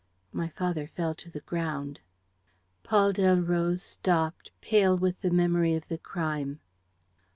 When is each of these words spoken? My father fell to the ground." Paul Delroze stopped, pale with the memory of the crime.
My 0.33 0.47
father 0.49 0.87
fell 0.87 1.13
to 1.13 1.29
the 1.29 1.41
ground." 1.41 1.99
Paul 2.81 3.13
Delroze 3.13 3.83
stopped, 3.83 4.49
pale 4.59 4.97
with 4.97 5.21
the 5.21 5.29
memory 5.29 5.75
of 5.75 5.87
the 5.89 5.99
crime. 5.99 6.59